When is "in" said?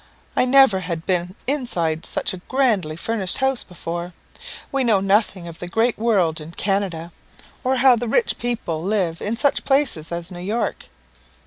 6.41-6.53, 9.21-9.37